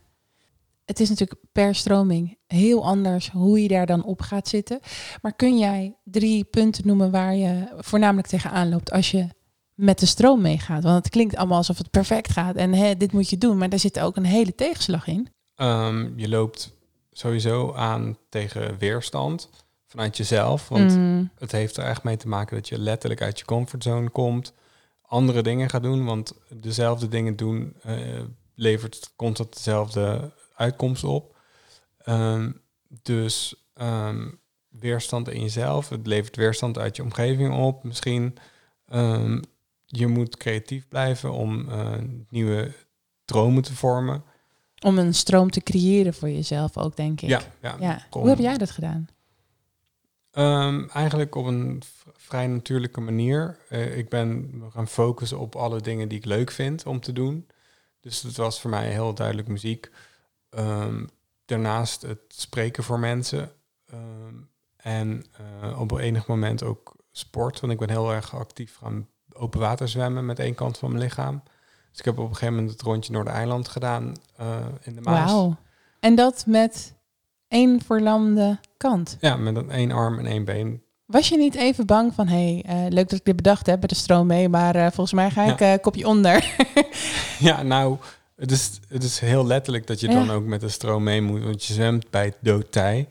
Het 0.86 1.00
is 1.00 1.10
natuurlijk 1.10 1.42
per 1.52 1.76
stroming 1.76 2.38
heel 2.48 2.86
anders 2.86 3.30
hoe 3.30 3.62
je 3.62 3.68
daar 3.68 3.86
dan 3.86 4.04
op 4.04 4.22
gaat 4.22 4.48
zitten. 4.48 4.80
Maar 5.22 5.34
kun 5.34 5.58
jij 5.58 5.96
drie 6.04 6.44
punten 6.44 6.88
noemen 6.88 7.12
waar 7.12 7.36
je 7.36 7.74
voornamelijk 7.78 8.28
tegenaan 8.28 8.70
loopt 8.70 8.92
als 8.92 9.12
je 9.12 9.28
met 9.74 10.00
de 10.00 10.06
stroom 10.06 10.42
meegaat? 10.42 10.84
Want 10.84 10.96
het 10.96 11.10
klinkt 11.10 11.36
allemaal 11.36 11.58
alsof 11.58 11.78
het 11.78 11.90
perfect 11.92 12.32
gaat 12.32 12.56
en 12.56 12.74
hè, 12.74 12.96
dit 12.98 13.12
moet 13.12 13.30
je 13.30 13.38
doen, 13.38 13.58
maar 13.58 13.70
daar 13.70 13.80
zit 13.80 14.00
ook 14.00 14.16
een 14.16 14.26
hele 14.26 14.56
tegenslag 14.56 15.08
in. 15.08 15.28
Ehm, 15.56 16.10
je 16.16 16.30
loopt 16.30 16.74
sowieso 17.12 17.74
aan 17.74 18.18
tegen 18.30 18.78
weerstand 18.78 19.50
vanuit 19.88 20.18
jezelf. 20.18 20.70
Want 20.70 20.96
Mm, 20.96 21.30
het 21.38 21.52
heeft 21.52 21.78
er 21.78 21.84
echt 21.84 22.04
mee 22.04 22.18
te 22.18 22.28
maken 22.28 22.56
dat 22.56 22.68
je 22.70 22.80
letterlijk 22.80 23.22
uit 23.22 23.40
je 23.40 23.46
comfortzone 23.46 24.10
komt. 24.10 24.54
Andere 25.02 25.42
dingen 25.42 25.70
gaat 25.70 25.84
doen, 25.84 26.06
want 26.06 26.34
dezelfde 26.50 27.08
dingen 27.08 27.36
doen 27.36 27.76
eh, 27.84 27.96
levert 28.56 29.14
constant 29.16 29.54
dezelfde 29.54 30.32
uitkomst 30.53 31.03
op. 31.03 31.36
Ehm, 31.98 32.51
dus 33.01 33.65
ehm, 33.74 34.29
weerstand 34.70 35.29
in 35.29 35.41
jezelf, 35.41 35.89
het 35.89 36.08
levert 36.08 36.36
weerstand 36.36 36.77
uit 36.77 36.96
je 36.96 37.03
omgeving 37.03 37.58
op. 37.58 37.84
Misschien 37.84 38.38
Ehm, 38.91 39.41
je 39.86 40.08
moet 40.08 40.38
creatief 40.38 40.88
blijven 40.88 41.31
om 41.31 41.70
eh, 41.70 41.98
nieuwe 42.29 42.72
dromen 43.25 43.63
te 43.63 43.75
vormen. 43.75 44.24
om 44.86 44.98
een 44.98 45.13
stroom 45.13 45.50
te 45.50 45.62
creëren 45.62 46.13
voor 46.13 46.29
jezelf 46.29 46.77
ook, 46.77 46.96
denk 46.96 47.22
ik. 47.22 47.29
Ja, 47.29 47.41
ja. 47.79 48.08
Hoe 48.10 48.29
heb 48.29 48.38
jij 48.38 48.58
dat 48.58 48.72
gedaan? 48.72 49.08
Eigenlijk 50.93 51.36
op 51.36 51.46
een 51.46 51.81
vrij 52.15 52.48
natuurlijke 52.48 53.01
manier. 53.01 53.58
Eh, 53.70 53.98
ik 53.98 54.10
ben 54.10 54.62
gaan 54.74 54.88
focussen 54.88 55.39
op 55.39 55.55
alle 55.55 55.81
dingen 55.81 56.08
die 56.08 56.17
ik 56.17 56.25
leuk 56.25 56.51
vind 56.51 56.86
om 56.86 57.00
te 57.00 57.13
doen. 57.13 57.48
Dus 58.00 58.22
het 58.22 58.38
was 58.38 58.62
voor 58.62 58.70
mij 58.70 58.89
heel 58.89 59.13
duidelijk 59.13 59.48
muziek. 59.48 59.91
Ehm, 60.51 61.05
daarnaast 61.46 62.01
het 62.01 62.20
spreken 62.27 62.84
voor 62.84 63.00
mensen. 63.00 63.51
Ehm, 63.86 64.36
en 64.77 65.25
eh, 65.31 65.79
op 65.79 65.91
enig 65.91 66.27
moment 66.27 66.63
ook 66.63 66.96
sport. 67.12 67.60
Want 67.60 67.74
ik 67.74 67.79
ben 67.79 67.89
heel 67.89 68.12
erg 68.12 68.36
actief 68.36 68.77
gaan 68.77 69.08
open 69.34 69.60
water 69.60 69.88
zwemmen 69.88 70.25
met 70.25 70.39
één 70.39 70.55
kant 70.55 70.77
van 70.77 70.89
mijn 70.89 71.03
lichaam. 71.03 71.43
Dus 71.89 72.00
ik 72.00 72.05
heb 72.05 72.17
op 72.17 72.27
een 72.29 72.34
gegeven 72.34 72.53
moment 72.53 72.72
het 72.72 72.81
rondje 72.81 73.12
Noordereiland 73.12 73.67
gedaan 73.67 74.13
eh, 74.36 74.58
in 74.81 74.96
de 74.96 75.01
Maas. 75.01 75.31
Wauw. 75.31 75.55
En 76.00 76.15
dat 76.15 76.43
met 76.48 76.96
één 77.48 77.81
verlamde 77.81 78.60
kant. 78.77 79.17
Ja, 79.20 79.36
met 79.36 79.55
een 79.55 79.70
één 79.70 79.91
arm 79.91 80.20
en 80.20 80.25
één 80.25 80.46
been. 80.46 80.84
Was 81.05 81.29
je 81.29 81.38
niet 81.38 81.55
even 81.55 81.86
bang 81.86 82.13
van, 82.13 82.27
hé, 82.27 82.62
hey, 82.63 82.86
eh, 82.86 82.91
leuk 82.91 83.10
dat 83.10 83.20
ik 83.20 83.25
dit 83.25 83.36
bedacht 83.36 83.65
heb 83.65 83.81
met 83.81 83.89
de 83.89 83.96
stroom 83.96 84.27
mee, 84.27 84.50
maar 84.50 84.74
volgens 84.74 85.13
mij 85.13 85.31
ga 85.31 85.43
ik 85.43 85.60
eh 85.60 85.74
kopje 85.81 86.08
onder. 86.08 86.46
Ja, 87.39 87.63
nou, 87.63 87.98
het 88.42 88.52
is, 88.52 88.80
het 88.88 89.04
is 89.04 89.20
heel 89.20 89.46
letterlijk 89.46 89.88
dat 89.88 90.00
je 90.00 90.08
Ja. 90.10 90.14
dan 90.14 90.32
ook 90.32 90.46
met 90.46 90.62
de 90.62 90.70
stroom 90.70 91.04
mee 91.04 91.22
moet. 91.22 91.44
Want 91.44 91.66
je 91.66 91.74
zwemt 91.74 92.10
bij 92.10 92.34
doodtij. 92.40 93.08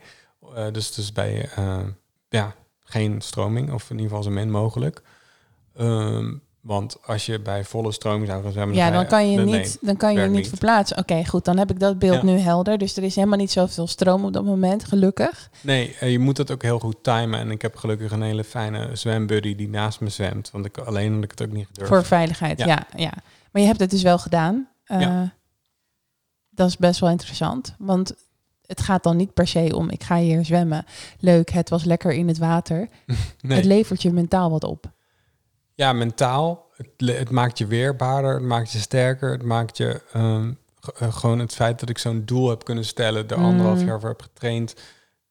Eh, 0.55 0.65
dus, 0.71 0.93
dus 0.93 1.11
bij 1.11 1.49
eh, 1.55 1.77
ja, 2.29 2.55
geen 2.83 3.21
stroming, 3.21 3.71
of 3.73 3.83
in 3.89 3.95
ieder 3.95 4.07
geval 4.09 4.23
zo 4.23 4.29
min 4.29 4.51
mogelijk. 4.51 5.01
Ehm, 5.75 6.33
want 6.61 6.97
als 7.05 7.25
je 7.25 7.39
bij 7.39 7.63
volle 7.63 7.91
stroming 7.91 8.27
zou 8.27 8.43
gaan 8.43 8.51
zwemmen... 8.51 8.75
ja, 8.75 8.91
dan 8.91 9.07
kan 9.07 9.31
je 9.31 9.37
nee, 9.37 9.59
niet, 9.59 9.77
dan 9.81 9.97
kan 9.97 10.13
je 10.13 10.19
niet 10.19 10.31
niet. 10.31 10.47
verplaatsen. 10.47 10.97
Oké, 10.97 11.25
goed, 11.25 11.45
dan 11.45 11.57
heb 11.57 11.69
ik 11.69 11.79
dat 11.79 11.99
beeld 11.99 12.15
Ja. 12.15 12.23
nu 12.23 12.37
helder. 12.37 12.77
Dus 12.77 12.97
er 12.97 13.03
is 13.03 13.15
helemaal 13.15 13.37
niet 13.37 13.51
zoveel 13.51 13.87
stroom 13.87 14.25
op 14.25 14.33
dat 14.33 14.43
moment, 14.45 14.83
gelukkig. 14.83 15.49
Nee, 15.61 15.95
eh, 15.99 16.11
je 16.11 16.19
moet 16.19 16.35
dat 16.35 16.51
ook 16.51 16.61
heel 16.61 16.79
goed 16.79 16.95
timen. 17.01 17.39
En 17.39 17.51
ik 17.51 17.61
heb 17.61 17.75
gelukkig 17.75 18.11
een 18.11 18.21
hele 18.21 18.43
fijne 18.43 18.89
zwembuddy 18.95 19.55
die 19.55 19.69
naast 19.69 19.99
me 19.99 20.09
zwemt. 20.09 20.49
Want 20.51 20.65
ik, 20.65 20.77
alleen 20.77 21.13
had 21.13 21.23
ik 21.23 21.31
het 21.31 21.41
ook 21.41 21.51
niet 21.51 21.65
gedurfd. 21.67 21.89
Voor 21.89 22.03
veiligheid, 22.05 22.59
ja. 22.59 22.65
Ja. 22.65 22.87
ja, 22.95 23.13
Maar 23.51 23.61
je 23.61 23.67
hebt 23.67 23.79
het 23.79 23.89
dus 23.89 24.01
wel 24.01 24.17
gedaan. 24.19 24.67
Eh, 24.91 24.99
Ja. 25.01 25.33
Dat 26.49 26.67
is 26.67 26.77
best 26.77 26.99
wel 26.99 27.09
interessant. 27.09 27.75
Want 27.77 28.13
het 28.65 28.81
gaat 28.81 29.03
dan 29.03 29.17
niet 29.17 29.33
per 29.33 29.47
se 29.47 29.75
om, 29.75 29.89
ik 29.89 30.03
ga 30.03 30.17
hier 30.17 30.45
zwemmen. 30.45 30.85
Leuk, 31.19 31.49
het 31.49 31.69
was 31.69 31.83
lekker 31.83 32.11
in 32.11 32.27
het 32.27 32.37
water. 32.37 32.87
Nee. 33.41 33.55
Het 33.57 33.65
levert 33.65 34.01
je 34.01 34.11
mentaal 34.11 34.49
wat 34.51 34.63
op. 34.63 34.91
Ja, 35.75 35.93
mentaal. 35.93 36.69
Het, 36.75 36.87
het 37.17 37.29
maakt 37.29 37.57
je 37.57 37.65
weerbaarder, 37.67 38.33
het 38.33 38.43
maakt 38.43 38.71
je 38.71 38.79
sterker. 38.79 39.31
Het 39.31 39.43
maakt 39.43 39.77
je 39.77 40.01
ehm, 40.13 40.53
eh, 40.97 41.13
gewoon 41.13 41.39
het 41.39 41.53
feit 41.53 41.79
dat 41.79 41.89
ik 41.89 41.97
zo'n 41.97 42.25
doel 42.25 42.49
heb 42.49 42.63
kunnen 42.63 42.85
stellen, 42.85 43.27
er 43.27 43.37
Mm. 43.39 43.45
anderhalf 43.45 43.83
jaar 43.83 43.99
voor 43.99 44.09
heb 44.09 44.21
getraind. 44.21 44.73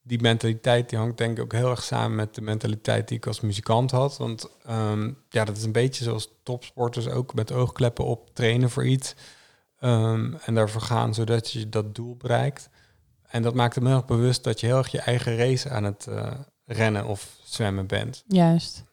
Die 0.03 0.21
mentaliteit 0.21 0.89
die 0.89 0.97
hangt 0.99 1.17
denk 1.17 1.37
ik 1.37 1.43
ook 1.43 1.53
heel 1.53 1.69
erg 1.69 1.83
samen 1.83 2.15
met 2.15 2.35
de 2.35 2.41
mentaliteit 2.41 3.07
die 3.07 3.17
ik 3.17 3.27
als 3.27 3.41
muzikant 3.41 3.91
had. 3.91 4.17
Want 4.17 4.49
ehm, 4.65 5.11
ja, 5.29 5.45
dat 5.45 5.57
is 5.57 5.63
een 5.63 5.71
beetje 5.71 6.03
zoals 6.03 6.29
topsporters 6.43 7.07
ook 7.07 7.33
met 7.33 7.51
oogkleppen 7.51 8.05
op 8.05 8.29
trainen 8.33 8.69
voor 8.69 8.85
iets. 8.85 9.15
Ehm, 9.81 10.33
en 10.45 10.55
daarvoor 10.55 10.81
gaan 10.81 11.13
zodat 11.13 11.51
je 11.51 11.69
dat 11.69 11.95
doel 11.95 12.15
bereikt. 12.15 12.69
En 13.27 13.41
dat 13.41 13.53
maakt 13.53 13.75
hem 13.75 13.85
heel 13.85 13.95
erg 13.95 14.05
bewust 14.05 14.43
dat 14.43 14.59
je 14.59 14.65
heel 14.65 14.77
erg 14.77 14.87
je 14.87 14.99
eigen 14.99 15.37
race 15.37 15.69
aan 15.69 15.83
het 15.83 16.07
eh, 16.07 16.31
rennen 16.65 17.05
of 17.05 17.35
zwemmen 17.43 17.87
bent. 17.87 18.23
Juist. 18.27 18.83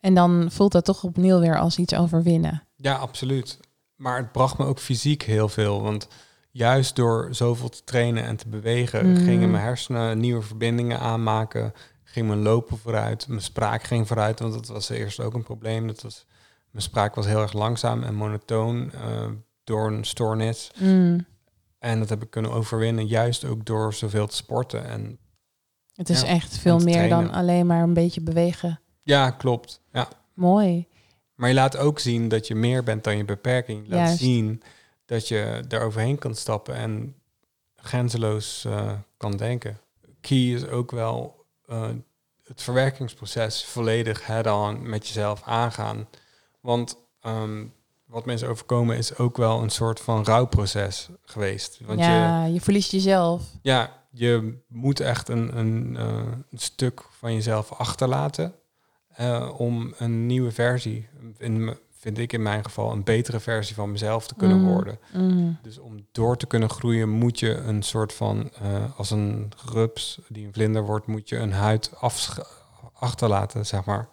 En 0.00 0.14
dan 0.14 0.48
voelt 0.50 0.72
dat 0.72 0.84
toch 0.84 1.04
opnieuw 1.04 1.38
weer 1.40 1.58
als 1.58 1.78
iets 1.78 1.94
overwinnen. 1.94 2.62
Ja, 2.76 2.94
absoluut. 2.94 3.58
Maar 3.96 4.16
het 4.16 4.32
bracht 4.32 4.58
me 4.58 4.64
ook 4.64 4.78
fysiek 4.78 5.22
heel 5.22 5.48
veel. 5.48 5.82
Want 5.82 6.08
juist 6.50 6.96
door 6.96 7.28
zoveel 7.30 7.68
te 7.68 7.84
trainen 7.84 8.24
en 8.24 8.36
te 8.36 8.48
bewegen, 8.48 9.08
Mm. 9.10 9.16
gingen 9.16 9.50
mijn 9.50 9.62
hersenen 9.64 10.18
nieuwe 10.18 10.42
verbindingen 10.42 10.98
aanmaken. 11.00 11.72
Ging 12.04 12.26
mijn 12.26 12.42
lopen 12.42 12.78
vooruit. 12.78 13.28
Mijn 13.28 13.40
spraak 13.42 13.82
ging 13.82 14.06
vooruit. 14.06 14.40
Want 14.40 14.52
dat 14.52 14.66
was 14.66 14.88
eerst 14.88 15.20
ook 15.20 15.34
een 15.34 15.42
probleem. 15.42 15.86
Dat 15.86 16.02
was, 16.02 16.26
mijn 16.70 16.82
spraak 16.84 17.14
was 17.14 17.26
heel 17.26 17.40
erg 17.40 17.52
langzaam 17.52 18.02
en 18.02 18.14
monotoon 18.14 18.92
eh, 18.92 19.26
door 19.68 19.86
een 19.86 20.04
stoornis. 20.04 20.70
Mm. 20.78 21.26
En 21.78 21.98
dat 21.98 22.08
heb 22.08 22.22
ik 22.22 22.30
kunnen 22.30 22.50
overwinnen, 22.52 23.06
juist 23.06 23.44
ook 23.44 23.64
door 23.66 23.94
zoveel 23.94 24.26
te 24.26 24.36
sporten. 24.36 24.84
En 24.84 25.18
Het 25.94 26.08
is 26.10 26.20
Ja, 26.20 26.26
echt 26.26 26.58
veel 26.58 26.78
meer 26.78 27.08
dan 27.08 27.30
alleen 27.30 27.66
maar 27.66 27.82
een 27.82 27.94
beetje 27.94 28.20
bewegen. 28.20 28.80
ja, 29.02 29.30
klopt. 29.30 29.80
Ja. 29.92 30.08
Mooi. 30.34 30.86
Maar 31.34 31.48
je 31.48 31.54
laat 31.54 31.76
ook 31.76 31.98
zien 31.98 32.28
dat 32.28 32.46
je 32.46 32.54
meer 32.54 32.82
bent 32.82 33.04
dan 33.04 33.16
je 33.16 33.24
beperking. 33.24 33.82
Je 33.86 33.90
laat 33.90 34.06
Juist. 34.06 34.18
zien 34.22 34.62
dat 35.04 35.28
je 35.28 35.64
er 35.68 35.80
overheen 35.80 36.18
kan 36.18 36.34
stappen 36.34 36.74
en 36.74 37.14
grenzeloos 37.76 38.64
eh, 38.64 38.92
kan 39.16 39.36
denken. 39.36 39.78
Key 40.20 40.38
is 40.54 40.66
ook 40.66 40.90
wel 40.90 41.44
eh, 41.66 41.88
het 42.44 42.62
verwerkingsproces 42.62 43.64
volledig 43.64 44.26
head-on 44.26 44.88
met 44.88 45.06
jezelf 45.06 45.42
aangaan. 45.44 46.08
Want 46.60 46.96
ehm, 47.20 47.64
wat 48.08 48.24
mensen 48.26 48.48
overkomen 48.48 48.96
is 48.96 49.16
ook 49.18 49.36
wel 49.36 49.62
een 49.62 49.70
soort 49.70 50.00
van 50.00 50.24
rouwproces 50.24 51.08
geweest. 51.24 51.80
Want 51.86 51.98
je, 51.98 52.04
ja, 52.04 52.44
je 52.44 52.60
verliest 52.60 52.90
jezelf. 52.90 53.42
ja, 53.62 53.96
je 54.10 54.58
moet 54.68 55.00
echt 55.00 55.28
een, 55.28 55.58
een, 55.58 55.96
eh, 55.96 56.06
een 56.50 56.58
stuk 56.58 57.02
van 57.10 57.34
jezelf 57.34 57.72
achterlaten 57.72 58.54
eh, 59.08 59.54
om 59.56 59.94
een 59.98 60.26
nieuwe 60.26 60.50
versie, 60.50 61.08
in, 61.38 61.76
vind 61.90 62.18
ik 62.18 62.32
in 62.32 62.42
mijn 62.42 62.64
geval, 62.64 62.92
een 62.92 63.04
betere 63.04 63.40
versie 63.40 63.74
van 63.74 63.90
mezelf 63.92 64.26
te 64.26 64.34
kunnen 64.34 64.58
Mm. 64.58 64.66
worden. 64.72 64.98
Mm. 65.12 65.58
Dus 65.62 65.78
om 65.78 66.06
door 66.12 66.36
te 66.36 66.46
kunnen 66.46 66.70
groeien 66.70 67.08
moet 67.08 67.38
je 67.38 67.54
een 67.54 67.82
soort 67.82 68.12
van, 68.12 68.50
eh, 68.62 68.98
als 68.98 69.10
een 69.10 69.52
rups 69.72 70.20
die 70.28 70.46
een 70.46 70.52
vlinder 70.52 70.82
wordt, 70.84 71.06
moet 71.06 71.28
je 71.28 71.36
een 71.36 71.52
huid 71.52 71.90
afsch- 72.00 72.38
achterlaten, 72.92 73.66
zeg 73.66 73.84
maar. 73.84 74.08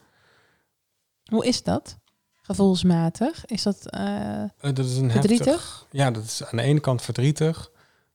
Hoe 1.26 1.46
is 1.46 1.64
dat? 1.64 1.98
Gevoelsmatig? 2.46 3.46
Is 3.46 3.64
dat... 3.64 3.90
eh, 3.90 4.44
Eh, 4.44 4.50
dat 4.60 4.80
is 4.80 4.98
een 4.98 5.12
Verdrietig? 5.12 5.46
heftig. 5.46 5.86
Ja, 5.90 6.12
dat 6.12 6.24
is 6.24 6.44
aan 6.44 6.58
de 6.58 6.64
ene 6.64 6.80
kant 6.80 7.02
verdrietig, 7.02 7.72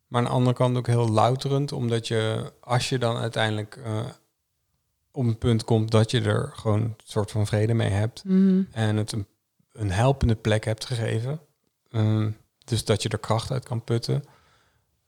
maar 0.06 0.20
aan 0.20 0.26
de 0.26 0.32
andere 0.32 0.56
kant 0.56 0.76
ook 0.76 0.86
heel 0.86 1.08
louterend, 1.08 1.72
omdat 1.72 2.08
je, 2.08 2.52
als 2.60 2.88
je 2.88 2.98
dan 2.98 3.16
uiteindelijk 3.16 3.76
eh, 3.84 4.06
op 5.12 5.24
een 5.24 5.38
punt 5.38 5.64
komt 5.64 5.90
dat 5.90 6.10
je 6.10 6.20
er 6.20 6.50
gewoon 6.54 6.80
een 6.80 6.94
soort 7.04 7.30
van 7.30 7.46
vrede 7.46 7.74
mee 7.74 7.90
hebt 7.90 8.24
mm, 8.24 8.68
en 8.72 8.96
het 8.96 9.12
een, 9.12 9.26
een 9.72 9.90
helpende 9.90 10.34
plek 10.34 10.64
hebt 10.64 10.84
gegeven, 10.84 11.40
ehm, 11.90 12.30
dus 12.64 12.84
dat 12.84 13.02
je 13.02 13.08
er 13.08 13.18
kracht 13.18 13.50
uit 13.50 13.64
kan 13.64 13.84
putten, 13.84 14.24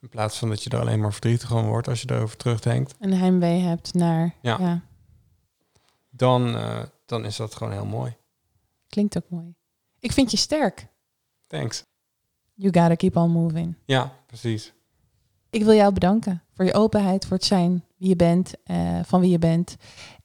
in 0.00 0.08
plaats 0.08 0.38
van 0.38 0.48
dat 0.48 0.62
je 0.62 0.70
er 0.70 0.80
alleen 0.80 1.00
maar 1.00 1.12
verdrietig 1.12 1.48
van 1.48 1.66
wordt 1.66 1.88
als 1.88 2.00
je 2.02 2.10
erover 2.10 2.36
terugdenkt, 2.36 2.94
een 3.00 3.14
heimwee 3.14 3.60
hebt 3.60 3.94
naar... 3.94 4.34
Ja. 4.40 4.56
ja. 4.60 4.80
dan, 6.10 6.56
dan 7.06 7.24
is 7.24 7.36
dat 7.36 7.54
gewoon 7.54 7.72
heel 7.72 7.86
mooi. 7.86 8.16
Klinkt 8.92 9.16
ook 9.16 9.28
mooi. 9.28 9.54
Ik 9.98 10.12
vind 10.12 10.30
je 10.30 10.36
sterk. 10.36 10.86
Thanks. 11.46 11.84
You 12.54 12.72
gotta 12.72 12.94
keep 12.94 13.16
on 13.16 13.30
moving. 13.30 13.74
Ja, 13.84 14.12
precies. 14.26 14.72
Ik 15.50 15.64
wil 15.64 15.74
jou 15.74 15.92
bedanken 15.92 16.42
voor 16.54 16.64
je 16.64 16.74
openheid, 16.74 17.26
voor 17.26 17.36
het 17.36 17.46
zijn 17.46 17.84
wie 17.96 18.08
je 18.08 18.16
bent, 18.16 18.52
eh, 18.64 19.00
van 19.04 19.20
wie 19.20 19.30
je 19.30 19.38
bent. 19.38 19.76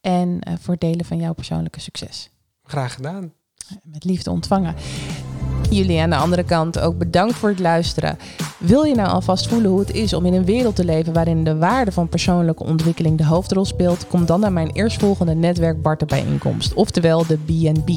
En 0.02 0.40
eh, 0.40 0.54
voor 0.60 0.72
het 0.72 0.82
delen 0.82 1.06
van 1.06 1.18
jouw 1.18 1.34
persoonlijke 1.34 1.80
succes. 1.80 2.30
Graag 2.64 2.94
gedaan. 2.94 3.34
Met 3.84 4.04
liefde 4.04 4.32
ontvangen. 4.32 4.76
Jullie 5.70 6.02
aan 6.02 6.10
de 6.10 6.16
andere 6.16 6.44
kant 6.44 6.80
ook 6.80 6.98
bedankt 6.98 7.36
voor 7.36 7.50
het 7.50 7.60
luisteren. 7.60 8.18
Wil 8.58 8.84
je 8.84 8.96
nou 8.96 9.10
alvast 9.10 9.48
voelen 9.48 9.70
hoe 9.70 9.80
het 9.80 9.94
is 9.94 10.14
om 10.14 10.26
in 10.26 10.34
een 10.34 10.46
wereld 10.46 10.76
te 10.76 10.86
leven 10.86 11.14
waarin 11.14 11.44
de 11.44 11.58
waarde 11.58 11.92
van 11.92 12.10
persoonlijke 12.10 12.64
ontwikkeling 12.64 13.18
de 13.18 13.26
hoofdrol 13.26 13.66
speelt? 13.66 14.08
Kom 14.08 14.26
dan 14.26 14.40
naar 14.40 14.52
mijn 14.52 14.72
eerstvolgende 14.72 15.36
netwerk 15.36 15.82
Barter 15.82 16.08
bijeenkomst, 16.08 16.74
oftewel 16.74 17.26
de 17.26 17.38
B&B. 17.38 17.90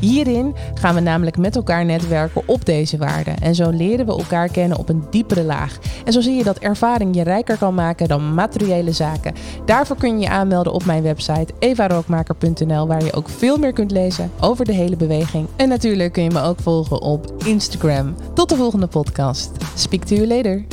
Hierin 0.00 0.54
gaan 0.74 0.94
we 0.94 1.00
namelijk 1.00 1.36
met 1.36 1.56
elkaar 1.56 1.84
netwerken 1.84 2.42
op 2.46 2.64
deze 2.64 2.96
waarden. 2.96 3.38
En 3.38 3.54
zo 3.54 3.70
leren 3.70 4.06
we 4.06 4.12
elkaar 4.12 4.48
kennen 4.48 4.78
op 4.78 4.88
een 4.88 5.04
diepere 5.10 5.42
laag. 5.42 5.78
En 6.04 6.12
zo 6.12 6.20
zie 6.20 6.34
je 6.34 6.44
dat 6.44 6.58
ervaring 6.58 7.14
je 7.14 7.22
rijker 7.22 7.58
kan 7.58 7.74
maken 7.74 8.08
dan 8.08 8.34
materiële 8.34 8.92
zaken. 8.92 9.34
Daarvoor 9.64 9.96
kun 9.96 10.18
je 10.18 10.24
je 10.24 10.30
aanmelden 10.30 10.72
op 10.72 10.84
mijn 10.84 11.02
website 11.02 11.54
evarookmaker.nl 11.58 12.86
waar 12.86 13.04
je 13.04 13.12
ook 13.12 13.28
veel 13.28 13.56
meer 13.56 13.72
kunt 13.72 13.90
lezen 13.90 14.30
over 14.40 14.64
de 14.64 14.74
hele 14.74 14.96
beweging. 14.96 15.46
En 15.56 15.68
natuurlijk 15.68 16.12
kun 16.12 16.22
je 16.22 16.30
me 16.30 16.42
ook 16.42 16.60
volgen 16.60 17.00
op 17.06 17.32
Instagram. 17.44 18.14
Tot 18.34 18.48
de 18.48 18.56
volgende 18.56 18.86
podcast. 18.86 19.50
Speak 19.74 20.04
to 20.04 20.14
you 20.14 20.26
later. 20.26 20.64